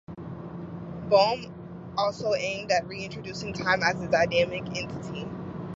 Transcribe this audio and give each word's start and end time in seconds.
Bohm 1.11 1.93
also 1.95 2.33
aimed 2.33 2.71
at 2.71 2.87
re-introducing 2.87 3.53
time 3.53 3.83
as 3.83 4.01
a 4.01 4.09
dynamic 4.09 4.63
entity. 4.75 5.27